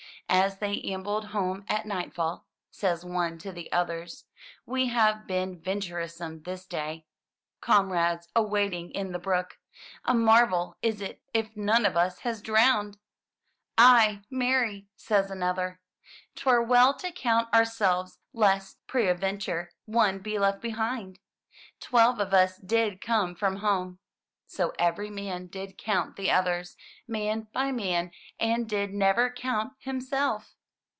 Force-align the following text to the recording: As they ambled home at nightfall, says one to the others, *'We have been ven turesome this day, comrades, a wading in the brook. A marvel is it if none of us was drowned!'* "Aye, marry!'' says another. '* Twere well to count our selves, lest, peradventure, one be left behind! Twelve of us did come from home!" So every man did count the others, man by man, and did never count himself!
As 0.33 0.59
they 0.59 0.79
ambled 0.83 1.25
home 1.35 1.65
at 1.67 1.85
nightfall, 1.85 2.45
says 2.69 3.03
one 3.03 3.37
to 3.39 3.51
the 3.51 3.69
others, 3.73 4.23
*'We 4.65 4.87
have 4.87 5.27
been 5.27 5.59
ven 5.59 5.81
turesome 5.81 6.45
this 6.45 6.65
day, 6.65 7.05
comrades, 7.59 8.29
a 8.33 8.41
wading 8.41 8.91
in 8.91 9.11
the 9.11 9.19
brook. 9.19 9.59
A 10.05 10.13
marvel 10.13 10.77
is 10.81 11.01
it 11.01 11.21
if 11.33 11.57
none 11.57 11.85
of 11.85 11.97
us 11.97 12.23
was 12.23 12.41
drowned!'* 12.41 12.97
"Aye, 13.77 14.21
marry!'' 14.29 14.87
says 14.95 15.29
another. 15.29 15.81
'* 16.07 16.35
Twere 16.37 16.61
well 16.61 16.93
to 16.99 17.11
count 17.11 17.49
our 17.51 17.65
selves, 17.65 18.17
lest, 18.31 18.77
peradventure, 18.87 19.73
one 19.83 20.19
be 20.19 20.39
left 20.39 20.61
behind! 20.61 21.19
Twelve 21.81 22.21
of 22.21 22.33
us 22.33 22.55
did 22.55 23.01
come 23.01 23.35
from 23.35 23.57
home!" 23.57 23.97
So 24.53 24.73
every 24.77 25.09
man 25.09 25.47
did 25.47 25.77
count 25.77 26.17
the 26.17 26.29
others, 26.29 26.75
man 27.07 27.47
by 27.53 27.71
man, 27.71 28.11
and 28.37 28.67
did 28.67 28.93
never 28.93 29.29
count 29.31 29.71
himself! 29.79 30.57